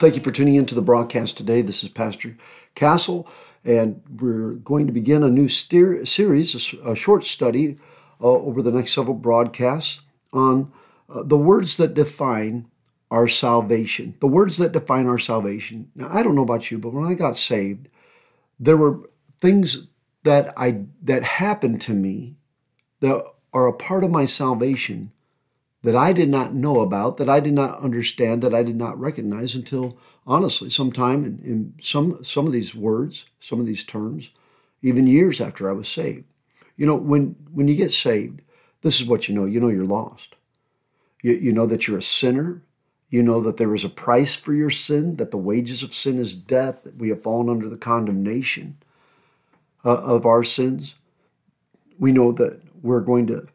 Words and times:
Thank 0.00 0.16
you 0.16 0.22
for 0.22 0.30
tuning 0.30 0.54
in 0.54 0.64
to 0.64 0.74
the 0.74 0.80
broadcast 0.80 1.36
today. 1.36 1.60
This 1.60 1.82
is 1.82 1.90
Pastor 1.90 2.34
Castle, 2.74 3.28
and 3.66 4.00
we're 4.18 4.52
going 4.52 4.86
to 4.86 4.94
begin 4.94 5.22
a 5.22 5.28
new 5.28 5.46
steer- 5.46 6.06
series, 6.06 6.74
a, 6.82 6.96
short 6.96 7.24
study 7.24 7.76
uh, 8.18 8.28
over 8.28 8.62
the 8.62 8.70
next 8.70 8.94
several 8.94 9.14
broadcasts 9.14 10.00
on 10.32 10.72
uh, 11.10 11.22
the 11.22 11.36
words 11.36 11.76
that 11.76 11.92
define 11.92 12.66
our 13.10 13.28
salvation. 13.28 14.14
The 14.20 14.26
words 14.26 14.56
that 14.56 14.72
define 14.72 15.06
our 15.06 15.18
salvation. 15.18 15.90
Now, 15.94 16.08
I 16.10 16.22
don't 16.22 16.34
know 16.34 16.44
about 16.44 16.70
you, 16.70 16.78
but 16.78 16.94
when 16.94 17.04
I 17.04 17.12
got 17.12 17.36
saved, 17.36 17.88
there 18.58 18.78
were 18.78 19.00
things 19.38 19.86
that 20.22 20.54
I 20.56 20.84
that 21.02 21.24
happened 21.24 21.82
to 21.82 21.92
me 21.92 22.36
that 23.00 23.22
are 23.52 23.66
a 23.66 23.74
part 23.74 24.04
of 24.04 24.10
my 24.10 24.24
salvation 24.24 25.12
that 25.82 25.96
I 25.96 26.12
did 26.12 26.28
not 26.28 26.54
know 26.54 26.80
about, 26.80 27.16
that 27.16 27.28
I 27.28 27.40
did 27.40 27.54
not 27.54 27.78
understand, 27.80 28.42
that 28.42 28.54
I 28.54 28.62
did 28.62 28.76
not 28.76 29.00
recognize 29.00 29.54
until 29.54 29.96
honestly, 30.26 30.70
sometime 30.70 31.24
in, 31.24 31.38
in 31.38 31.74
some 31.80 32.22
some 32.22 32.46
of 32.46 32.52
these 32.52 32.74
words, 32.74 33.26
some 33.40 33.60
of 33.60 33.66
these 33.66 33.84
terms, 33.84 34.30
even 34.82 35.06
years 35.06 35.40
after 35.40 35.68
I 35.68 35.72
was 35.72 35.88
saved. 35.88 36.24
You 36.76 36.86
know, 36.86 36.96
when 36.96 37.36
when 37.52 37.68
you 37.68 37.76
get 37.76 37.92
saved, 37.92 38.42
this 38.82 39.00
is 39.00 39.06
what 39.06 39.28
you 39.28 39.34
know. 39.34 39.44
You 39.44 39.60
know 39.60 39.68
you're 39.68 39.84
lost. 39.84 40.36
You, 41.22 41.32
you 41.32 41.52
know 41.52 41.66
that 41.66 41.86
you're 41.86 41.98
a 41.98 42.02
sinner. 42.02 42.62
You 43.08 43.22
know 43.22 43.40
that 43.40 43.56
there 43.56 43.74
is 43.74 43.84
a 43.84 43.88
price 43.88 44.36
for 44.36 44.54
your 44.54 44.70
sin, 44.70 45.16
that 45.16 45.32
the 45.32 45.36
wages 45.36 45.82
of 45.82 45.92
sin 45.92 46.16
is 46.16 46.36
death, 46.36 46.84
that 46.84 46.96
we 46.96 47.08
have 47.08 47.24
fallen 47.24 47.48
under 47.48 47.68
the 47.68 47.76
condemnation 47.76 48.76
uh, 49.84 49.96
of 49.96 50.24
our 50.24 50.44
sins. 50.44 50.94
We 51.98 52.12
know 52.12 52.30
that 52.32 52.62
we're 52.82 53.00
going 53.00 53.26
to 53.26 53.48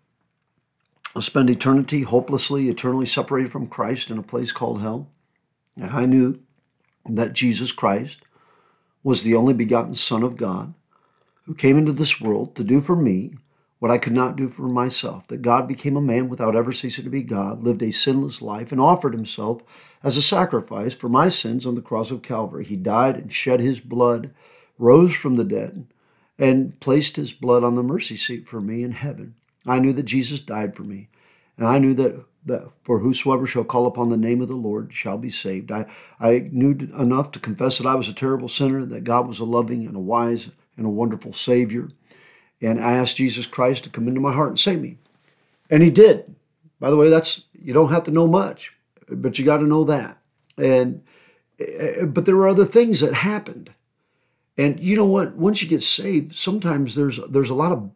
spend 1.22 1.50
eternity 1.50 2.02
hopelessly, 2.02 2.70
eternally 2.70 3.06
separated 3.06 3.52
from 3.52 3.68
Christ 3.68 4.12
in 4.12 4.18
a 4.18 4.24
place 4.24 4.52
called 4.52 4.82
hell. 4.82 5.10
And 5.76 5.92
I 5.92 6.06
knew 6.06 6.40
that 7.08 7.34
Jesus 7.34 7.72
Christ 7.72 8.20
was 9.04 9.24
the 9.24 9.36
only 9.36 9.54
begotten 9.54 9.94
Son 9.94 10.24
of 10.24 10.38
God 10.38 10.74
who 11.46 11.54
came 11.54 11.78
into 11.78 11.92
this 11.92 12.20
world 12.20 12.56
to 12.56 12.64
do 12.64 12.82
for 12.82 12.96
me 12.96 13.36
what 13.80 13.92
I 13.92 13.98
could 13.98 14.14
not 14.14 14.36
do 14.36 14.48
for 14.50 14.64
myself, 14.64 15.28
that 15.28 15.42
God 15.42 15.68
became 15.68 15.96
a 15.96 16.02
man 16.02 16.28
without 16.28 16.56
ever 16.56 16.74
ceasing 16.74 17.04
to 17.04 17.10
be 17.10 17.22
God, 17.22 17.62
lived 17.62 17.84
a 17.84 17.92
sinless 17.92 18.42
life, 18.42 18.72
and 18.72 18.82
offered 18.82 19.14
himself 19.14 19.62
as 20.02 20.18
a 20.18 20.22
sacrifice 20.22 20.96
for 20.96 21.10
my 21.10 21.30
sins 21.30 21.66
on 21.66 21.76
the 21.76 21.82
cross 21.82 22.10
of 22.10 22.24
Calvary. 22.24 22.64
He 22.66 22.78
died 22.78 23.16
and 23.18 23.32
shed 23.32 23.60
his 23.60 23.80
blood, 23.80 24.32
rose 24.80 25.14
from 25.14 25.36
the 25.36 25.44
dead, 25.44 25.86
and 26.40 26.80
placed 26.80 27.16
his 27.16 27.32
blood 27.32 27.64
on 27.64 27.76
the 27.76 27.84
mercy 27.84 28.16
seat 28.16 28.48
for 28.48 28.60
me 28.60 28.82
in 28.82 28.92
heaven. 28.92 29.36
I 29.66 29.80
knew 29.80 29.94
that 29.94 30.04
Jesus 30.04 30.42
died 30.42 30.76
for 30.76 30.84
me. 30.84 31.10
And 31.58 31.68
I 31.68 31.78
knew 31.78 31.94
that, 31.96 32.26
that 32.46 32.70
for 32.84 33.00
whosoever 33.00 33.48
shall 33.48 33.64
call 33.64 33.86
upon 33.86 34.10
the 34.10 34.18
name 34.18 34.42
of 34.42 34.48
the 34.48 34.56
Lord 34.56 34.94
shall 34.94 35.18
be 35.18 35.32
saved. 35.32 35.72
I, 35.72 35.86
I 36.20 36.50
knew 36.52 36.72
enough 36.98 37.32
to 37.32 37.40
confess 37.40 37.78
that 37.78 37.88
I 37.88 37.96
was 37.96 38.10
a 38.10 38.14
terrible 38.14 38.48
sinner, 38.48 38.86
that 38.86 39.04
God 39.04 39.28
was 39.28 39.40
a 39.40 39.46
loving 39.46 39.86
and 39.86 39.96
a 39.96 40.00
wise 40.00 40.50
and 40.78 40.86
a 40.86 40.90
wonderful 40.90 41.34
Savior. 41.34 41.90
And 42.62 42.80
I 42.80 42.94
asked 42.94 43.18
Jesus 43.18 43.46
Christ 43.46 43.84
to 43.84 43.90
come 43.90 44.08
into 44.08 44.22
my 44.22 44.34
heart 44.34 44.50
and 44.50 44.60
save 44.60 44.82
me. 44.82 44.98
And 45.70 45.82
He 45.82 45.90
did. 45.90 46.36
By 46.80 46.90
the 46.90 46.98
way, 46.98 47.10
that's 47.10 47.44
you 47.54 47.74
don't 47.74 47.92
have 47.92 48.04
to 48.04 48.12
know 48.12 48.28
much, 48.28 48.74
but 49.08 49.40
you 49.40 49.46
got 49.46 49.58
to 49.58 49.68
know 49.68 49.84
that. 49.86 50.18
And 50.58 51.04
eh, 51.60 52.06
but 52.06 52.26
there 52.26 52.36
were 52.36 52.48
other 52.48 52.66
things 52.66 53.00
that 53.00 53.14
happened. 53.14 53.72
And 54.58 54.80
you 54.80 54.96
know 54.96 55.06
what? 55.06 55.36
Once 55.36 55.62
you 55.62 55.68
get 55.68 55.84
saved, 55.84 56.36
sometimes 56.36 56.96
there's 56.96 57.20
there's 57.30 57.50
a 57.50 57.56
lot 57.56 57.72
of 57.72 57.90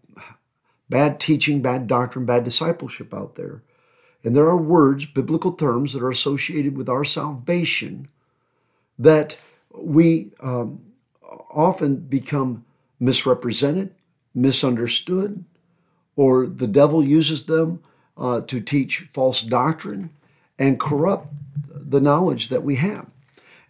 bad 0.90 1.20
teaching, 1.20 1.62
bad 1.62 1.88
doctrine, 1.88 2.26
bad 2.26 2.44
discipleship 2.44 3.14
out 3.14 3.36
there. 3.36 3.62
And 4.24 4.36
there 4.36 4.48
are 4.48 4.58
words, 4.58 5.06
biblical 5.06 5.54
terms 5.54 5.94
that 5.94 6.04
are 6.04 6.10
associated 6.10 6.76
with 6.76 6.90
our 6.90 7.06
salvation 7.06 8.10
that 8.98 9.38
we 9.74 10.32
um, 10.42 10.82
often 11.50 11.96
become 11.98 12.66
misrepresented, 13.00 13.96
misunderstood, 14.34 15.46
or 16.16 16.48
the 16.48 16.68
devil 16.68 17.04
uses 17.04 17.46
them 17.46 17.82
uh, 18.18 18.42
to 18.42 18.60
teach 18.60 19.08
false 19.10 19.42
doctrine 19.42 20.10
and 20.58 20.80
corrupt 20.80 21.28
the 21.70 22.02
knowledge 22.02 22.50
that 22.50 22.64
we 22.64 22.76
have. 22.76 23.08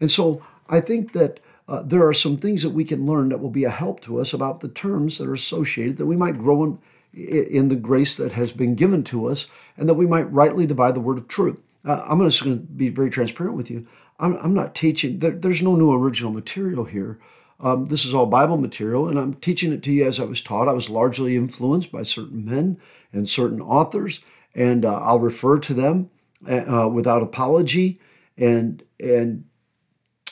And 0.01 0.09
so 0.09 0.41
I 0.67 0.79
think 0.79 1.13
that 1.13 1.39
uh, 1.67 1.83
there 1.83 2.05
are 2.07 2.13
some 2.13 2.37
things 2.37 2.63
that 2.63 2.71
we 2.71 2.83
can 2.83 3.05
learn 3.05 3.29
that 3.29 3.39
will 3.39 3.51
be 3.51 3.65
a 3.65 3.69
help 3.69 3.99
to 4.01 4.19
us 4.19 4.33
about 4.33 4.61
the 4.61 4.67
terms 4.67 5.19
that 5.19 5.27
are 5.27 5.33
associated 5.33 5.97
that 5.97 6.07
we 6.07 6.15
might 6.15 6.39
grow 6.39 6.63
in, 6.63 6.79
in 7.13 7.67
the 7.69 7.75
grace 7.75 8.15
that 8.17 8.33
has 8.33 8.51
been 8.51 8.75
given 8.75 9.03
to 9.05 9.27
us, 9.27 9.47
and 9.77 9.87
that 9.89 9.95
we 9.95 10.05
might 10.05 10.31
rightly 10.31 10.65
divide 10.65 10.95
the 10.95 11.01
word 11.01 11.17
of 11.17 11.27
truth. 11.27 11.59
Uh, 11.85 12.03
I'm 12.07 12.19
just 12.21 12.43
going 12.43 12.59
to 12.59 12.63
be 12.63 12.89
very 12.89 13.09
transparent 13.09 13.55
with 13.55 13.71
you. 13.71 13.87
I'm, 14.19 14.35
I'm 14.37 14.53
not 14.53 14.75
teaching, 14.75 15.19
there, 15.19 15.31
there's 15.31 15.61
no 15.61 15.75
new 15.75 15.93
original 15.93 16.31
material 16.31 16.85
here. 16.85 17.19
Um, 17.61 17.87
this 17.87 18.05
is 18.05 18.13
all 18.13 18.25
Bible 18.25 18.57
material, 18.57 19.07
and 19.07 19.19
I'm 19.19 19.33
teaching 19.35 19.73
it 19.73 19.83
to 19.83 19.91
you 19.91 20.07
as 20.07 20.19
I 20.19 20.23
was 20.23 20.41
taught. 20.41 20.69
I 20.69 20.73
was 20.73 20.89
largely 20.89 21.35
influenced 21.35 21.91
by 21.91 22.03
certain 22.03 22.45
men 22.45 22.79
and 23.11 23.27
certain 23.27 23.61
authors, 23.61 24.21
and 24.55 24.85
uh, 24.85 24.95
I'll 24.97 25.19
refer 25.19 25.59
to 25.59 25.73
them 25.73 26.09
uh, 26.47 26.89
without 26.91 27.21
apology 27.21 27.99
and 28.37 28.83
and 28.99 29.45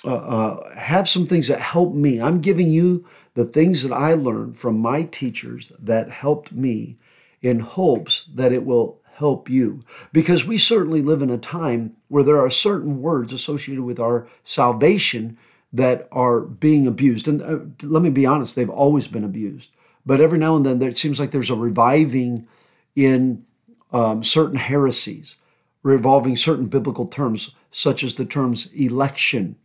uh, 0.08 0.10
uh, 0.10 0.76
have 0.76 1.08
some 1.08 1.28
things 1.28 1.48
that 1.48 1.60
help 1.60 1.94
me. 1.94 2.22
I'm 2.22 2.40
giving 2.40 2.70
you 2.72 3.06
the 3.34 3.46
things 3.46 3.84
that 3.84 3.94
I 3.94 4.14
learned 4.14 4.58
from 4.58 4.80
my 4.80 5.04
teachers 5.04 5.72
that 5.78 6.10
helped 6.10 6.52
me 6.52 6.98
in 7.42 7.60
hopes 7.60 8.24
that 8.34 8.54
it 8.54 8.66
will 8.66 9.02
help 9.16 9.50
you. 9.50 9.84
Because 10.14 10.46
we 10.46 10.58
certainly 10.58 11.02
live 11.02 11.22
in 11.22 11.30
a 11.30 11.38
time 11.38 11.96
where 12.08 12.24
there 12.24 12.40
are 12.40 12.50
certain 12.50 13.02
words 13.02 13.34
associated 13.34 13.84
with 13.84 14.00
our 14.00 14.28
salvation 14.44 15.38
that 15.74 16.08
are 16.12 16.42
being 16.42 16.88
abused. 16.88 17.28
And 17.28 17.42
uh, 17.42 17.86
let 17.86 18.02
me 18.02 18.10
be 18.10 18.26
honest, 18.26 18.56
they've 18.56 18.70
always 18.70 19.08
been 19.08 19.26
abused. 19.26 19.72
But 20.06 20.22
every 20.22 20.40
now 20.40 20.56
and 20.56 20.66
then, 20.66 20.82
it 20.82 20.98
seems 20.98 21.20
like 21.20 21.32
there's 21.32 21.50
a 21.50 21.56
reviving 21.56 22.48
in 22.96 23.46
um, 23.92 24.24
certain 24.24 24.58
heresies 24.58 25.36
revolving 25.84 26.36
certain 26.36 26.68
biblical 26.68 27.08
terms, 27.08 27.52
such 27.72 28.04
as 28.04 28.16
the 28.16 28.26
terms 28.26 28.68
election 28.74 29.56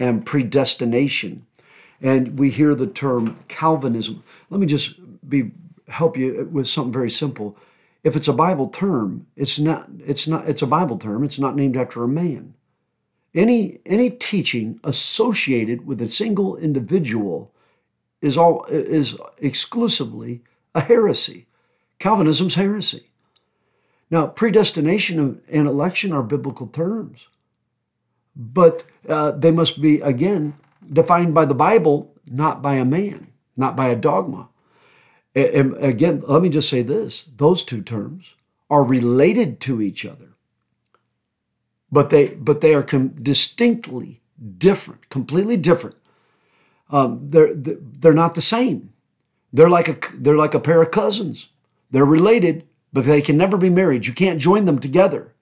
and 0.00 0.26
predestination 0.26 1.46
and 2.02 2.38
we 2.38 2.50
hear 2.50 2.74
the 2.74 2.86
term 2.86 3.38
Calvinism. 3.48 4.22
Let 4.48 4.60
me 4.60 4.66
just 4.66 4.94
be 5.28 5.52
help 5.88 6.16
you 6.16 6.48
with 6.50 6.68
something 6.68 6.92
very 6.92 7.10
simple. 7.10 7.56
If 8.02 8.16
it's 8.16 8.28
a 8.28 8.32
Bible 8.32 8.68
term, 8.68 9.26
it's 9.36 9.58
not 9.58 9.88
it's 9.98 10.26
not 10.26 10.48
it's 10.48 10.62
a 10.62 10.66
Bible 10.66 10.98
term, 10.98 11.24
it's 11.24 11.38
not 11.38 11.56
named 11.56 11.76
after 11.76 12.02
a 12.02 12.08
man. 12.08 12.54
Any 13.34 13.80
any 13.84 14.10
teaching 14.10 14.80
associated 14.82 15.86
with 15.86 16.00
a 16.00 16.08
single 16.08 16.56
individual 16.56 17.52
is 18.22 18.36
all 18.36 18.64
is 18.68 19.16
exclusively 19.38 20.42
a 20.74 20.80
heresy. 20.80 21.46
Calvinism's 21.98 22.54
heresy. 22.54 23.10
Now, 24.10 24.26
predestination 24.26 25.42
and 25.48 25.68
election 25.68 26.12
are 26.12 26.22
biblical 26.22 26.66
terms, 26.66 27.28
but 28.36 28.84
uh, 29.08 29.32
they 29.32 29.50
must 29.50 29.80
be 29.80 30.00
again 30.00 30.54
defined 30.92 31.34
by 31.34 31.44
the 31.44 31.54
Bible, 31.54 32.14
not 32.26 32.62
by 32.62 32.74
a 32.74 32.84
man, 32.84 33.32
not 33.56 33.76
by 33.76 33.88
a 33.88 33.96
dogma. 33.96 34.48
And 35.34 35.76
again, 35.76 36.22
let 36.26 36.42
me 36.42 36.48
just 36.48 36.68
say 36.68 36.82
this 36.82 37.24
those 37.36 37.62
two 37.62 37.82
terms 37.82 38.34
are 38.68 38.84
related 38.84 39.60
to 39.60 39.80
each 39.82 40.04
other, 40.04 40.34
but 41.90 42.10
they, 42.10 42.34
but 42.34 42.60
they 42.60 42.74
are 42.74 42.82
com- 42.82 43.14
distinctly 43.22 44.20
different, 44.58 45.08
completely 45.08 45.56
different. 45.56 45.96
Um, 46.90 47.30
they're, 47.30 47.54
they're 47.54 48.12
not 48.12 48.34
the 48.34 48.40
same. 48.40 48.92
They're 49.52 49.70
like, 49.70 49.88
a, 49.88 50.16
they're 50.16 50.36
like 50.36 50.54
a 50.54 50.60
pair 50.60 50.82
of 50.82 50.90
cousins. 50.90 51.48
They're 51.90 52.04
related, 52.04 52.66
but 52.92 53.04
they 53.04 53.22
can 53.22 53.36
never 53.36 53.56
be 53.56 53.70
married. 53.70 54.06
You 54.06 54.12
can't 54.12 54.40
join 54.40 54.64
them 54.64 54.78
together. 54.78 55.34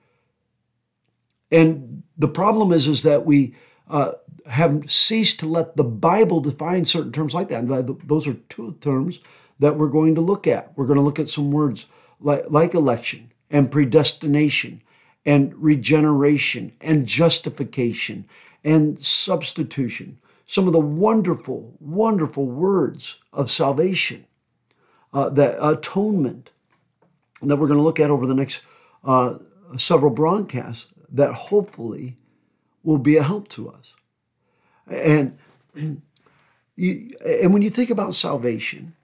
And 1.51 2.03
the 2.19 2.29
problem 2.29 2.73
is, 2.73 2.87
is 2.87 3.03
that 3.05 3.25
we, 3.25 3.55
uh, 3.89 4.13
have 4.47 4.91
ceased 4.91 5.41
to 5.41 5.47
let 5.47 5.77
the 5.77 5.85
Bible 5.85 6.41
define 6.41 6.85
certain 6.85 7.13
terms 7.13 7.35
like 7.35 7.49
that. 7.49 7.65
And 7.65 8.01
those 8.05 8.27
are 8.27 8.35
two 8.35 8.77
terms 8.81 9.21
that 9.59 9.77
we're 9.77 9.89
going 9.89 10.15
to 10.15 10.21
look 10.21 10.47
at. 10.47 10.73
We're 10.77 10.87
going 10.87 10.99
to 10.99 11.05
look 11.05 11.19
at 11.19 11.29
some 11.29 11.51
words 11.51 11.87
like, 12.21 12.45
like 12.49 12.75
election 12.75 13.33
and 13.51 13.71
predestination 13.71 14.83
and 15.27 15.55
regeneration 15.57 16.73
and 16.81 17.07
justification 17.07 18.25
and 18.65 19.05
substitution. 19.05 20.19
some 20.47 20.67
of 20.67 20.73
the 20.73 20.81
wonderful, 20.81 21.77
wonderful 21.79 22.47
words 22.47 23.19
of 23.35 23.51
salvation, 23.51 24.25
uh, 25.13 25.29
that 25.29 25.59
atonement 25.63 26.51
that 27.43 27.57
we're 27.57 27.67
going 27.67 27.79
to 27.79 27.85
look 27.85 28.01
at 28.01 28.09
over 28.09 28.27
the 28.27 28.35
next 28.35 28.63
uh, 29.05 29.35
several 29.77 30.11
broadcasts 30.11 30.87
that 31.11 31.33
hopefully 31.33 32.17
will 32.83 32.99
be 32.99 33.17
a 33.17 33.23
help 33.23 33.49
to 33.49 33.69
us. 33.69 33.95
And, 34.87 35.39
you, 36.77 37.17
and 37.43 37.53
when 37.53 37.63
you 37.63 37.71
think 37.71 37.91
about 37.91 38.15
salvation, 38.15 38.95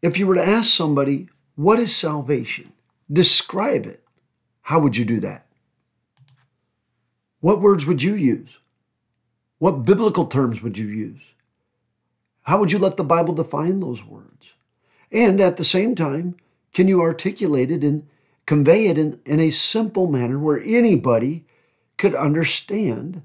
if 0.00 0.18
you 0.18 0.26
were 0.26 0.34
to 0.34 0.46
ask 0.46 0.70
somebody, 0.70 1.28
what 1.54 1.78
is 1.78 1.94
salvation? 1.94 2.72
Describe 3.12 3.86
it. 3.86 4.02
How 4.62 4.80
would 4.80 4.96
you 4.96 5.04
do 5.04 5.20
that? 5.20 5.46
What 7.40 7.60
words 7.60 7.84
would 7.86 8.02
you 8.02 8.14
use? 8.14 8.50
What 9.58 9.84
biblical 9.84 10.26
terms 10.26 10.62
would 10.62 10.78
you 10.78 10.86
use? 10.86 11.20
How 12.42 12.58
would 12.58 12.72
you 12.72 12.78
let 12.78 12.96
the 12.96 13.04
Bible 13.04 13.34
define 13.34 13.80
those 13.80 14.04
words? 14.04 14.54
And 15.10 15.40
at 15.40 15.56
the 15.56 15.64
same 15.64 15.94
time, 15.94 16.36
can 16.72 16.88
you 16.88 17.00
articulate 17.00 17.70
it 17.70 17.84
and 17.84 18.08
convey 18.52 18.88
it 18.88 18.98
in, 18.98 19.18
in 19.24 19.40
a 19.40 19.48
simple 19.48 20.06
manner 20.06 20.38
where 20.38 20.60
anybody 20.62 21.46
could 21.96 22.14
understand 22.14 23.22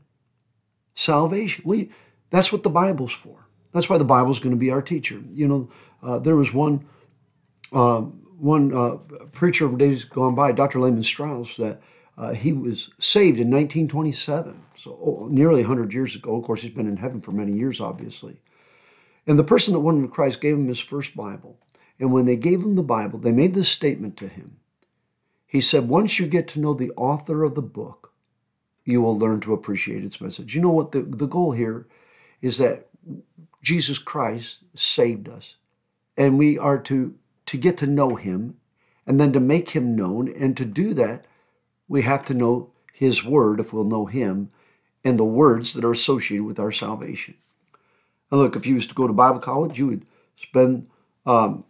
salvation? 0.95 1.61
We, 1.65 1.91
that's 2.29 2.53
what 2.53 2.63
the 2.63 2.69
Bible's 2.69 3.11
for. 3.11 3.45
That's 3.73 3.89
why 3.89 3.97
the 3.97 4.05
Bible's 4.05 4.39
going 4.39 4.55
to 4.55 4.57
be 4.57 4.71
our 4.71 4.81
teacher. 4.81 5.21
You 5.33 5.49
know, 5.49 5.69
uh, 6.01 6.19
there 6.19 6.37
was 6.37 6.53
one 6.53 6.85
um, 7.73 8.25
one 8.39 8.73
uh, 8.73 8.99
preacher 9.33 9.65
of 9.65 9.77
days 9.77 10.05
gone 10.05 10.33
by, 10.33 10.53
Dr. 10.53 10.79
Lehman 10.79 11.03
Strauss, 11.03 11.57
that 11.57 11.81
uh, 12.17 12.31
he 12.31 12.53
was 12.53 12.91
saved 12.97 13.41
in 13.41 13.51
1927, 13.51 14.63
so 14.75 14.91
oh, 14.91 15.27
nearly 15.29 15.59
100 15.59 15.91
years 15.91 16.15
ago. 16.15 16.37
Of 16.37 16.45
course, 16.45 16.61
he's 16.61 16.71
been 16.71 16.87
in 16.87 16.95
heaven 16.95 17.19
for 17.19 17.33
many 17.33 17.51
years, 17.51 17.81
obviously. 17.81 18.39
And 19.27 19.37
the 19.37 19.43
person 19.43 19.73
that 19.73 19.81
won 19.81 20.07
Christ 20.07 20.39
gave 20.39 20.55
him 20.55 20.69
his 20.69 20.79
first 20.79 21.17
Bible. 21.17 21.59
And 21.99 22.13
when 22.13 22.25
they 22.25 22.37
gave 22.37 22.61
him 22.61 22.75
the 22.75 22.83
Bible, 22.83 23.19
they 23.19 23.33
made 23.33 23.55
this 23.55 23.67
statement 23.67 24.15
to 24.17 24.29
him. 24.29 24.59
He 25.47 25.61
said, 25.61 25.87
Once 25.87 26.19
you 26.19 26.27
get 26.27 26.47
to 26.49 26.59
know 26.59 26.73
the 26.73 26.91
author 26.91 27.43
of 27.43 27.55
the 27.55 27.61
book, 27.61 28.13
you 28.83 29.01
will 29.01 29.17
learn 29.17 29.39
to 29.41 29.53
appreciate 29.53 30.03
its 30.03 30.21
message. 30.21 30.53
You 30.53 30.61
know 30.61 30.69
what? 30.69 30.91
The, 30.91 31.01
the 31.01 31.25
goal 31.25 31.53
here 31.53 31.87
is 32.41 32.57
that 32.57 32.87
Jesus 33.63 33.97
Christ 33.97 34.59
saved 34.75 35.27
us, 35.27 35.55
and 36.17 36.37
we 36.37 36.59
are 36.59 36.79
to, 36.83 37.15
to 37.47 37.57
get 37.57 37.77
to 37.79 37.87
know 37.87 38.15
him 38.15 38.57
and 39.05 39.19
then 39.19 39.31
to 39.33 39.39
make 39.39 39.71
him 39.71 39.95
known. 39.95 40.27
And 40.27 40.55
to 40.57 40.65
do 40.65 40.93
that, 40.93 41.25
we 41.87 42.01
have 42.03 42.25
to 42.25 42.33
know 42.33 42.71
his 42.93 43.23
word 43.23 43.59
if 43.59 43.71
we'll 43.73 43.83
know 43.83 44.05
him 44.05 44.49
and 45.03 45.17
the 45.17 45.25
words 45.25 45.73
that 45.73 45.85
are 45.85 45.91
associated 45.91 46.43
with 46.43 46.59
our 46.59 46.71
salvation. 46.71 47.35
Now, 48.31 48.39
look, 48.39 48.55
if 48.55 48.65
you 48.65 48.75
was 48.75 48.87
to 48.87 48.95
go 48.95 49.07
to 49.07 49.13
Bible 49.13 49.39
college, 49.39 49.77
you 49.77 49.87
would 49.87 50.05
spend 50.35 50.89
um, 51.25 51.63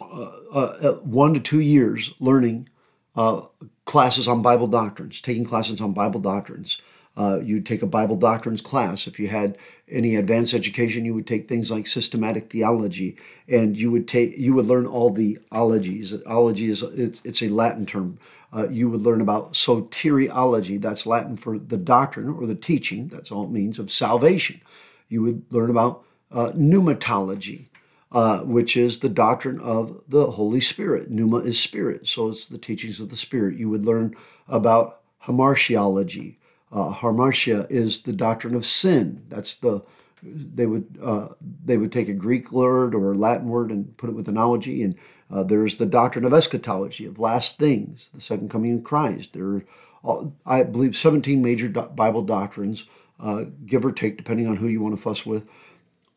uh, 0.00 0.30
uh, 0.52 0.92
one 1.02 1.34
to 1.34 1.40
two 1.40 1.60
years 1.60 2.12
learning 2.18 2.68
uh, 3.16 3.42
classes 3.84 4.28
on 4.28 4.42
Bible 4.42 4.66
doctrines, 4.66 5.20
taking 5.20 5.44
classes 5.44 5.80
on 5.80 5.92
Bible 5.92 6.20
doctrines. 6.20 6.78
Uh, 7.16 7.40
you'd 7.42 7.66
take 7.66 7.82
a 7.82 7.86
Bible 7.86 8.16
doctrines 8.16 8.60
class. 8.60 9.06
If 9.06 9.18
you 9.18 9.28
had 9.28 9.58
any 9.88 10.14
advanced 10.14 10.54
education, 10.54 11.04
you 11.04 11.12
would 11.14 11.26
take 11.26 11.48
things 11.48 11.70
like 11.70 11.86
systematic 11.86 12.50
theology, 12.50 13.16
and 13.48 13.76
you 13.76 13.90
would 13.90 14.06
take 14.06 14.38
you 14.38 14.54
would 14.54 14.66
learn 14.66 14.86
all 14.86 15.10
the 15.10 15.38
ologies. 15.50 16.16
Ology 16.24 16.70
is 16.70 16.82
it's, 16.82 17.20
it's 17.24 17.42
a 17.42 17.48
Latin 17.48 17.84
term. 17.84 18.18
Uh, 18.52 18.68
you 18.68 18.88
would 18.88 19.02
learn 19.02 19.20
about 19.20 19.52
soteriology. 19.52 20.80
That's 20.80 21.06
Latin 21.06 21.36
for 21.36 21.58
the 21.58 21.76
doctrine 21.76 22.28
or 22.28 22.46
the 22.46 22.54
teaching. 22.54 23.08
That's 23.08 23.30
all 23.30 23.44
it 23.44 23.50
means 23.50 23.78
of 23.78 23.90
salvation. 23.90 24.60
You 25.08 25.22
would 25.22 25.44
learn 25.50 25.70
about 25.70 26.04
uh, 26.30 26.52
pneumatology 26.52 27.69
uh, 28.12 28.40
which 28.40 28.76
is 28.76 28.98
the 28.98 29.08
doctrine 29.08 29.60
of 29.60 30.02
the 30.08 30.32
Holy 30.32 30.60
Spirit. 30.60 31.10
Pneuma 31.10 31.38
is 31.38 31.60
spirit, 31.60 32.08
so 32.08 32.28
it's 32.28 32.46
the 32.46 32.58
teachings 32.58 33.00
of 33.00 33.08
the 33.08 33.16
Spirit. 33.16 33.56
You 33.56 33.68
would 33.68 33.86
learn 33.86 34.16
about 34.48 35.00
hamartiology. 35.24 36.36
Uh, 36.72 36.92
hamartia 36.92 37.66
is 37.70 38.00
the 38.00 38.12
doctrine 38.12 38.54
of 38.54 38.66
sin. 38.66 39.24
That's 39.28 39.56
the 39.56 39.82
they 40.22 40.66
would 40.66 40.98
uh, 41.02 41.28
they 41.64 41.76
would 41.76 41.92
take 41.92 42.08
a 42.08 42.14
Greek 42.14 42.52
word 42.52 42.94
or 42.94 43.12
a 43.12 43.18
Latin 43.18 43.48
word 43.48 43.70
and 43.70 43.96
put 43.96 44.10
it 44.10 44.16
with 44.16 44.28
analogy. 44.28 44.82
And 44.82 44.94
uh, 45.30 45.42
there's 45.42 45.76
the 45.76 45.86
doctrine 45.86 46.24
of 46.24 46.34
eschatology, 46.34 47.06
of 47.06 47.18
last 47.18 47.58
things, 47.58 48.10
the 48.14 48.20
second 48.20 48.50
coming 48.50 48.74
of 48.76 48.84
Christ. 48.84 49.32
There 49.32 49.62
are, 50.04 50.32
I 50.44 50.62
believe, 50.62 50.96
17 50.96 51.40
major 51.40 51.68
do- 51.68 51.82
Bible 51.82 52.22
doctrines, 52.22 52.84
uh, 53.18 53.44
give 53.64 53.84
or 53.84 53.92
take, 53.92 54.16
depending 54.16 54.46
on 54.46 54.56
who 54.56 54.68
you 54.68 54.80
want 54.80 54.96
to 54.96 55.00
fuss 55.00 55.24
with. 55.24 55.48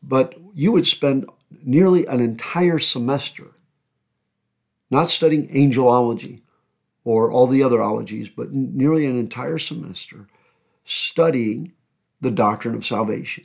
But 0.02 0.34
you 0.54 0.72
would 0.72 0.86
spend 0.86 1.28
nearly 1.62 2.06
an 2.06 2.20
entire 2.20 2.78
semester 2.78 3.54
not 4.90 5.10
studying 5.10 5.48
angelology 5.48 6.42
or 7.04 7.30
all 7.30 7.46
the 7.46 7.62
other 7.62 7.82
ologies, 7.82 8.28
but 8.28 8.52
nearly 8.52 9.06
an 9.06 9.18
entire 9.18 9.58
semester 9.58 10.28
studying 10.84 11.72
the 12.20 12.30
doctrine 12.30 12.74
of 12.74 12.84
salvation. 12.84 13.44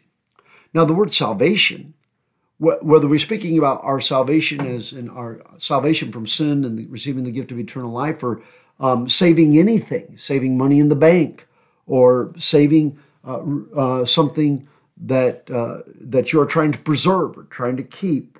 Now, 0.73 0.85
the 0.85 0.93
word 0.93 1.13
salvation, 1.13 1.95
whether 2.59 3.07
we're 3.07 3.19
speaking 3.19 3.57
about 3.57 3.83
our 3.83 3.99
salvation 3.99 4.65
as 4.65 4.93
in 4.93 5.09
our 5.09 5.41
salvation 5.57 6.11
from 6.11 6.27
sin 6.27 6.63
and 6.63 6.89
receiving 6.91 7.23
the 7.23 7.31
gift 7.31 7.51
of 7.51 7.59
eternal 7.59 7.91
life, 7.91 8.23
or 8.23 8.41
um, 8.79 9.09
saving 9.09 9.57
anything, 9.57 10.17
saving 10.17 10.57
money 10.57 10.79
in 10.79 10.89
the 10.89 10.95
bank, 10.95 11.47
or 11.87 12.33
saving 12.37 12.99
uh, 13.25 13.41
uh, 13.75 14.05
something 14.05 14.67
that 14.99 15.49
uh, 15.49 15.79
that 15.99 16.33
you're 16.33 16.45
trying 16.45 16.71
to 16.71 16.79
preserve 16.79 17.37
or 17.37 17.43
trying 17.43 17.77
to 17.77 17.83
keep. 17.83 18.37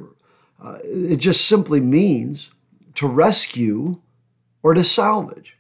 Uh, 0.61 0.77
it 0.83 1.17
just 1.17 1.45
simply 1.45 1.79
means 1.79 2.51
to 2.95 3.07
rescue 3.07 4.01
or 4.61 4.73
to 4.73 4.83
salvage. 4.83 5.55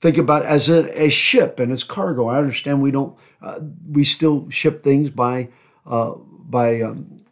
Think 0.00 0.16
about 0.16 0.42
as 0.44 0.68
a, 0.68 1.02
a 1.02 1.10
ship 1.10 1.60
and 1.60 1.70
its 1.72 1.84
cargo. 1.84 2.26
I 2.26 2.38
understand 2.38 2.80
we 2.80 2.90
don't 2.90 3.16
uh, 3.42 3.60
we 3.90 4.04
still 4.04 4.48
ship 4.48 4.82
things 4.82 5.10
by 5.10 5.48
uh, 5.86 6.12
by 6.12 6.80
um, 6.80 7.22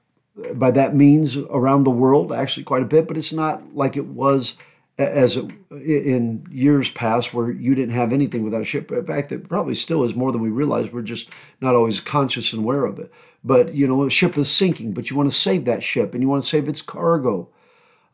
by 0.55 0.71
that 0.73 0.95
means 0.95 1.37
around 1.37 1.85
the 1.85 1.91
world, 1.91 2.33
actually 2.33 2.65
quite 2.65 2.83
a 2.83 2.87
bit, 2.87 3.09
but 3.09 3.17
it's 3.17 3.33
not 3.33 3.75
like 3.75 3.97
it 3.97 4.07
was 4.07 4.57
as 4.99 5.37
in 5.71 6.47
years 6.51 6.89
past 6.91 7.35
where 7.35 7.51
you 7.51 7.75
didn't 7.75 7.95
have 7.95 8.13
anything 8.13 8.43
without 8.43 8.63
a 8.63 8.65
ship. 8.65 8.91
In 8.91 9.05
fact, 9.05 9.29
that 9.29 9.49
probably 9.49 9.75
still 9.75 10.03
is 10.05 10.15
more 10.15 10.33
than 10.33 10.41
we 10.41 10.49
realize. 10.49 10.91
We're 10.91 11.03
just 11.03 11.29
not 11.61 11.75
always 11.75 12.01
conscious 12.01 12.53
and 12.53 12.63
aware 12.63 12.87
of 12.87 12.99
it. 12.99 13.13
But 13.45 13.75
you 13.75 13.87
know, 13.87 14.05
a 14.05 14.11
ship 14.11 14.39
is 14.39 14.51
sinking, 14.51 14.93
but 14.93 15.11
you 15.11 15.17
want 15.17 15.31
to 15.31 15.37
save 15.37 15.67
that 15.67 15.83
ship 15.83 16.15
and 16.15 16.23
you 16.23 16.29
want 16.29 16.43
to 16.43 16.49
save 16.49 16.69
its 16.69 16.83
cargo. 16.83 17.51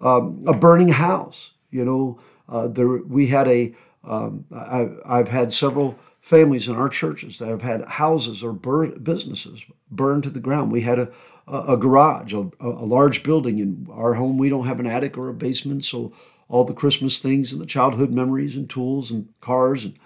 Um, 0.00 0.42
a 0.46 0.52
burning 0.52 0.88
house. 0.88 1.52
You 1.70 1.84
know, 1.84 2.20
uh, 2.48 2.68
there 2.68 2.88
we 2.88 3.28
had 3.28 3.48
a. 3.48 3.74
Um, 4.04 4.46
I, 4.52 4.88
I've 5.06 5.28
had 5.28 5.52
several 5.52 5.96
families 6.20 6.68
in 6.68 6.74
our 6.74 6.88
churches 6.88 7.38
that 7.38 7.48
have 7.48 7.62
had 7.62 7.84
houses 7.84 8.42
or 8.42 8.52
bur- 8.52 8.98
businesses 8.98 9.62
burned 9.90 10.24
to 10.24 10.30
the 10.30 10.40
ground. 10.40 10.72
We 10.72 10.80
had 10.80 10.98
a, 10.98 11.12
a, 11.46 11.74
a 11.74 11.76
garage, 11.76 12.34
a, 12.34 12.50
a 12.60 12.84
large 12.84 13.22
building 13.22 13.58
in 13.60 13.86
our 13.92 14.14
home. 14.14 14.38
We 14.38 14.48
don't 14.48 14.66
have 14.66 14.80
an 14.80 14.86
attic 14.86 15.16
or 15.16 15.28
a 15.28 15.34
basement, 15.34 15.84
so 15.84 16.12
all 16.48 16.64
the 16.64 16.74
Christmas 16.74 17.18
things 17.18 17.52
and 17.52 17.60
the 17.60 17.66
childhood 17.66 18.10
memories 18.10 18.56
and 18.56 18.68
tools 18.68 19.10
and 19.10 19.28
cars 19.40 19.84
and, 19.84 19.98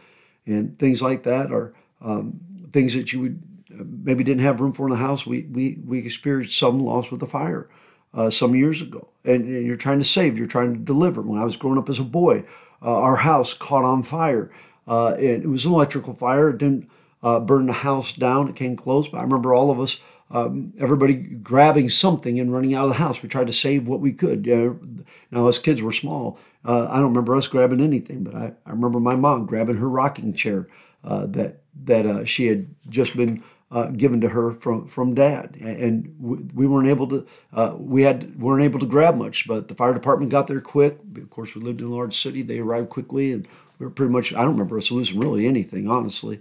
and 0.47 0.79
things 0.79 1.03
like 1.03 1.25
that 1.25 1.51
are 1.53 1.73
um, 2.01 2.41
things 2.71 2.95
that 2.95 3.13
you 3.13 3.21
would 3.21 3.43
uh, 3.73 3.85
maybe 3.85 4.23
didn't 4.23 4.45
have 4.45 4.61
room 4.61 4.73
for 4.73 4.87
in 4.87 4.93
the 4.93 4.99
house. 4.99 5.27
We, 5.27 5.43
we, 5.43 5.79
we 5.85 5.99
experienced 5.99 6.59
some 6.59 6.79
loss 6.79 7.11
with 7.11 7.21
the 7.21 7.27
fire 7.27 7.69
uh, 8.15 8.31
some 8.31 8.55
years 8.55 8.81
ago. 8.81 9.09
And, 9.25 9.45
and, 9.45 9.67
you're 9.67 9.77
trying 9.77 9.99
to 9.99 10.05
save, 10.05 10.39
you're 10.39 10.47
trying 10.47 10.75
to 10.75 10.81
deliver. 10.81 11.21
When 11.21 11.41
I 11.41 11.45
was 11.45 11.57
growing 11.57 11.79
up 11.79 11.89
as 11.89 11.99
a 11.99 12.05
boy, 12.05 12.45
uh, 12.83 13.01
our 13.01 13.17
house 13.17 13.55
caught 13.55 13.85
on 13.85 14.03
fire. 14.03 14.51
Uh, 14.87 15.15
and 15.15 15.43
it 15.43 15.49
was 15.49 15.65
an 15.67 15.73
electrical 15.73 16.15
fire. 16.15 16.51
It 16.51 16.59
didn't 16.59 16.89
uh, 17.23 17.41
burn 17.41 17.67
the 17.67 17.73
house 17.73 18.13
down. 18.13 18.49
It 18.49 18.57
came 18.57 18.77
close. 18.77 19.09
But 19.09 19.19
I 19.19 19.23
remember 19.23 19.53
all 19.53 19.71
of 19.71 19.81
us 19.81 19.99
um, 20.31 20.73
everybody 20.79 21.15
grabbing 21.15 21.89
something 21.89 22.41
and 22.41 22.53
running 22.53 22.75
out 22.75 22.85
of 22.85 22.91
the 22.91 22.99
house. 22.99 23.23
We 23.23 23.29
tried 23.29 23.47
to 23.47 23.53
save 23.53 23.87
what 23.87 24.01
we 24.01 24.13
could. 24.13 24.49
Uh, 24.49 24.75
now, 25.31 25.47
as 25.47 25.59
kids 25.59 25.83
were 25.83 25.93
small, 25.93 26.39
uh, 26.65 26.89
I 26.91 26.97
don't 26.97 27.11
remember 27.11 27.37
us 27.37 27.47
grabbing 27.47 27.81
anything, 27.81 28.25
but 28.25 28.35
I, 28.35 28.53
I 28.67 28.71
remember 28.71 28.99
my 28.99 29.15
mom 29.15 29.47
grabbing 29.47 29.77
her 29.77 29.89
rocking 29.89 30.33
chair 30.35 30.69
uh, 31.05 31.27
that 31.27 31.61
that 31.85 32.07
uh, 32.07 32.25
she 32.25 32.47
had 32.47 32.67
just 32.89 33.17
been 33.17 33.45
uh, 33.71 33.91
given 33.91 34.21
to 34.23 34.29
her 34.31 34.53
from 34.53 34.89
from 34.89 35.15
dad, 35.15 35.57
and 35.61 36.13
we, 36.19 36.39
we 36.55 36.67
weren't 36.67 36.89
able 36.89 37.07
to 37.07 37.27
we 37.79 38.03
had 38.03 38.41
weren't 38.41 38.65
able 38.65 38.81
to 38.81 38.87
grab 38.87 39.17
much. 39.17 39.47
But 39.47 39.69
the 39.69 39.77
fire 39.77 39.95
department 39.95 40.33
got 40.33 40.49
there 40.49 40.61
quick. 40.61 40.99
Of 41.17 41.31
course, 41.31 41.55
we 41.55 41.61
lived 41.61 41.81
in 41.81 41.87
a 41.87 41.95
large 41.95 42.21
city; 42.21 42.43
they 42.43 42.59
arrived 42.59 42.91
quickly, 42.91 43.33
and 43.33 43.47
we 43.79 43.87
were 43.87 43.93
pretty 43.93 44.13
much. 44.13 44.33
I 44.33 44.39
don't 44.39 44.53
remember 44.53 44.77
us 44.77 44.91
losing 44.91 45.21
really 45.21 45.47
anything, 45.47 45.89
honestly. 45.89 46.41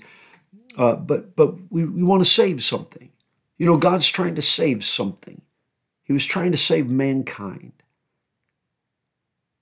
but 0.76 1.36
but 1.36 1.56
we, 1.70 1.86
we 1.86 2.02
want 2.02 2.24
to 2.24 2.30
save 2.30 2.64
something 2.64 3.12
you 3.58 3.66
know, 3.66 3.78
God's 3.78 4.10
trying 4.10 4.36
to 4.36 4.42
save 4.42 4.84
something. 4.84 5.42
He 6.04 6.14
was 6.14 6.26
trying 6.26 6.52
to 6.52 6.58
save 6.58 6.90
mankind. 6.90 7.72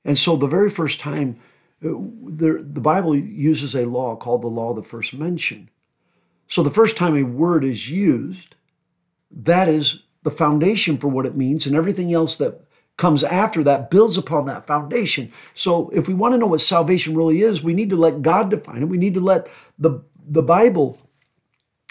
And 0.06 0.18
so 0.18 0.36
the 0.36 0.48
very 0.48 0.70
first 0.70 1.00
time, 1.00 1.40
uh, 1.84 1.90
the, 1.90 2.66
the 2.68 2.82
Bible 2.82 3.16
uses 3.16 3.76
a 3.76 3.86
law 3.86 4.16
called 4.16 4.42
the 4.42 4.48
law 4.48 4.72
of 4.72 4.76
the 4.76 4.84
first 4.84 5.14
mention. 5.14 5.70
So 6.48 6.62
the 6.62 6.70
first 6.70 6.98
time 6.98 7.16
a 7.16 7.24
word 7.24 7.64
is 7.64 7.90
used, 7.90 8.56
that 9.32 9.70
is 9.70 10.00
the 10.24 10.32
foundation 10.32 10.98
for 10.98 11.08
what 11.08 11.26
it 11.26 11.36
means, 11.36 11.66
and 11.66 11.76
everything 11.76 12.14
else 12.14 12.38
that 12.38 12.62
comes 12.98 13.24
after 13.24 13.64
that 13.64 13.90
builds 13.90 14.18
upon 14.18 14.46
that 14.46 14.68
foundation. 14.68 15.32
So 15.54 15.90
if 15.90 16.08
we 16.08 16.14
want 16.14 16.34
to 16.34 16.38
know 16.38 16.48
what 16.48 16.62
salvation 16.62 17.16
really 17.16 17.42
is, 17.42 17.64
we 17.64 17.74
need 17.74 17.90
to 17.90 17.96
let 17.96 18.22
God 18.22 18.50
define 18.50 18.84
it. 18.84 18.90
We 18.90 18.98
need 18.98 19.16
to 19.16 19.22
let 19.22 19.48
the 19.80 20.02
the 20.26 20.44
Bible 20.44 20.98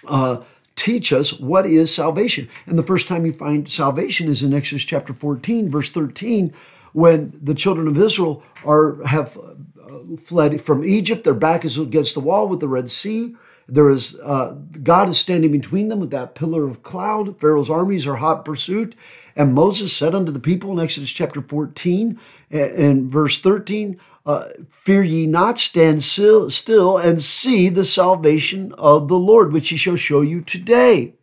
uh, 0.09 0.39
teach 0.83 1.13
us 1.13 1.33
what 1.33 1.65
is 1.65 1.95
salvation. 1.95 2.49
And 2.67 2.77
the 2.77 2.83
first 2.83 3.07
time 3.07 3.25
you 3.25 3.33
find 3.33 3.69
salvation 3.69 4.27
is 4.27 4.43
in 4.43 4.53
Exodus 4.53 4.85
chapter 4.85 5.15
14, 5.15 5.71
verse 5.71 5.89
13, 5.89 6.53
when 6.93 7.39
the 7.41 7.55
children 7.55 7.87
of 7.87 7.97
Israel 7.97 8.43
are 8.65 9.03
have 9.05 9.39
uh, 9.39 10.17
fled 10.19 10.61
from 10.61 10.85
Egypt. 10.85 11.23
Their 11.23 11.35
back 11.35 11.65
is 11.65 11.79
against 11.79 12.15
the 12.15 12.21
wall 12.21 12.49
with 12.49 12.59
the 12.59 12.69
Red 12.69 12.91
Sea. 12.91 13.37
There 13.69 13.91
is 13.91 14.19
uh, 14.21 14.57
God 14.83 15.09
is 15.09 15.19
standing 15.19 15.53
between 15.53 15.89
them 15.89 16.01
with 16.01 16.11
that 16.11 16.35
pillar 16.35 16.65
of 16.65 16.83
cloud. 16.83 17.39
Pharaoh's 17.39 17.71
armies 17.71 18.07
are 18.07 18.17
hot 18.17 18.45
pursuit. 18.45 18.97
And 19.35 19.55
Moses 19.55 19.95
said 19.95 20.15
unto 20.15 20.33
the 20.33 20.41
people 20.41 20.73
in 20.73 20.81
Exodus 20.81 21.11
chapter 21.11 21.41
14 21.41 22.19
and 22.51 23.11
verse 23.11 23.39
13, 23.39 23.99
uh, 24.25 24.49
Fear 24.69 25.03
ye 25.03 25.27
not, 25.27 25.59
stand 25.59 26.03
still, 26.03 26.51
still 26.51 26.99
and 26.99 27.23
see 27.23 27.69
the 27.69 27.85
salvation 27.85 28.73
of 28.79 29.09
the 29.09 29.19
Lord, 29.19 29.53
which 29.53 29.71
he 29.71 29.77
shall 29.77 29.97
show 29.97 30.21
you 30.21 30.41
today. 30.41 31.15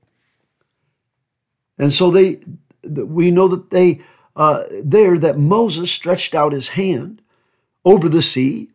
And 1.78 1.94
so 1.94 2.12
they, 2.12 2.40
we 2.84 3.32
know 3.32 3.48
that 3.48 3.70
they, 3.70 4.02
uh, 4.36 4.64
there, 4.84 5.18
that 5.18 5.38
Moses 5.38 5.92
stretched 5.92 6.36
out 6.36 6.52
his 6.52 6.70
hand 6.70 7.22
over 7.86 8.10
the 8.10 8.22
sea 8.22 8.70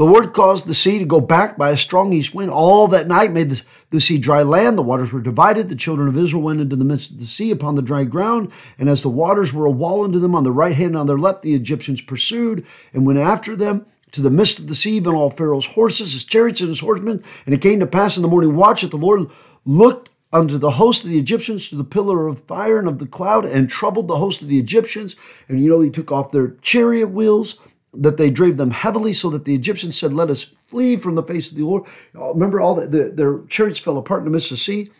the 0.00 0.06
Lord 0.06 0.32
caused 0.32 0.66
the 0.66 0.72
sea 0.72 0.98
to 0.98 1.04
go 1.04 1.20
back 1.20 1.58
by 1.58 1.72
a 1.72 1.76
strong 1.76 2.14
east 2.14 2.34
wind. 2.34 2.50
All 2.50 2.88
that 2.88 3.06
night 3.06 3.32
made 3.32 3.50
the, 3.50 3.62
the 3.90 4.00
sea 4.00 4.16
dry 4.16 4.40
land. 4.40 4.78
The 4.78 4.82
waters 4.82 5.12
were 5.12 5.20
divided. 5.20 5.68
The 5.68 5.74
children 5.74 6.08
of 6.08 6.16
Israel 6.16 6.40
went 6.40 6.62
into 6.62 6.74
the 6.74 6.86
midst 6.86 7.10
of 7.10 7.18
the 7.18 7.26
sea 7.26 7.50
upon 7.50 7.74
the 7.74 7.82
dry 7.82 8.04
ground. 8.04 8.50
And 8.78 8.88
as 8.88 9.02
the 9.02 9.10
waters 9.10 9.52
were 9.52 9.66
a 9.66 9.70
wall 9.70 10.02
unto 10.02 10.18
them 10.18 10.34
on 10.34 10.42
the 10.42 10.52
right 10.52 10.74
hand 10.74 10.92
and 10.92 10.96
on 10.96 11.06
their 11.06 11.18
left, 11.18 11.42
the 11.42 11.54
Egyptians 11.54 12.00
pursued 12.00 12.64
and 12.94 13.04
went 13.04 13.18
after 13.18 13.54
them 13.54 13.84
to 14.12 14.22
the 14.22 14.30
midst 14.30 14.58
of 14.58 14.68
the 14.68 14.74
sea, 14.74 14.92
even 14.92 15.14
all 15.14 15.28
Pharaoh's 15.28 15.66
horses, 15.66 16.14
his 16.14 16.24
chariots, 16.24 16.62
and 16.62 16.70
his 16.70 16.80
horsemen. 16.80 17.22
And 17.44 17.54
it 17.54 17.60
came 17.60 17.78
to 17.80 17.86
pass 17.86 18.16
in 18.16 18.22
the 18.22 18.28
morning 18.28 18.56
watch 18.56 18.80
that 18.80 18.92
the 18.92 18.96
Lord 18.96 19.28
looked 19.66 20.08
unto 20.32 20.56
the 20.56 20.70
host 20.72 21.04
of 21.04 21.10
the 21.10 21.18
Egyptians 21.18 21.68
to 21.68 21.76
the 21.76 21.84
pillar 21.84 22.26
of 22.26 22.40
fire 22.44 22.78
and 22.78 22.88
of 22.88 23.00
the 23.00 23.06
cloud 23.06 23.44
and 23.44 23.68
troubled 23.68 24.08
the 24.08 24.16
host 24.16 24.40
of 24.40 24.48
the 24.48 24.58
Egyptians. 24.60 25.14
And 25.46 25.62
you 25.62 25.68
know, 25.68 25.80
he 25.82 25.90
took 25.90 26.10
off 26.10 26.30
their 26.30 26.52
chariot 26.62 27.08
wheels 27.08 27.56
that 27.92 28.16
they 28.16 28.30
drave 28.30 28.56
them 28.56 28.70
heavily 28.70 29.12
so 29.12 29.30
that 29.30 29.44
the 29.44 29.54
Egyptians 29.54 29.98
said, 29.98 30.12
Let 30.12 30.30
us 30.30 30.44
flee 30.44 30.96
from 30.96 31.14
the 31.14 31.22
face 31.22 31.50
of 31.50 31.56
the 31.56 31.64
Lord. 31.64 31.84
Uh, 32.16 32.32
remember, 32.32 32.60
all 32.60 32.74
the, 32.74 32.86
the, 32.86 33.10
their 33.10 33.40
chariots 33.46 33.80
fell 33.80 33.98
apart 33.98 34.20
in 34.20 34.24
the 34.26 34.30
midst 34.30 34.50
of 34.50 34.56
the 34.56 34.62
sea. 34.62 34.90